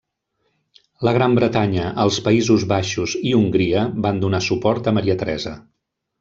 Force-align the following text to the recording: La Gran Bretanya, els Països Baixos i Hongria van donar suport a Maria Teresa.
La 1.07 1.11
Gran 1.17 1.35
Bretanya, 1.39 1.83
els 2.05 2.17
Països 2.29 2.65
Baixos 2.73 3.15
i 3.33 3.35
Hongria 3.41 3.85
van 4.09 4.25
donar 4.27 4.43
suport 4.49 4.91
a 4.93 4.97
Maria 4.99 5.19
Teresa. 5.23 5.55